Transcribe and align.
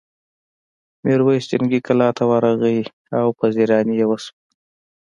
میرويس 1.03 1.43
جنګي 1.51 1.79
کلا 1.87 2.09
ته 2.17 2.23
ورغی 2.31 2.79
او 3.19 3.27
پذيرايي 3.39 3.93
یې 3.99 4.05
وشوه. 4.07 4.33